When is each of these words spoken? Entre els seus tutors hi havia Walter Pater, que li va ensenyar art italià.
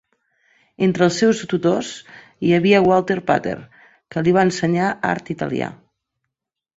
Entre 0.85 1.03
els 1.07 1.17
seus 1.23 1.41
tutors 1.49 1.91
hi 2.47 2.55
havia 2.57 2.79
Walter 2.91 3.17
Pater, 3.27 3.53
que 4.15 4.23
li 4.29 4.33
va 4.39 4.47
ensenyar 4.49 4.89
art 5.11 5.31
italià. 5.35 5.69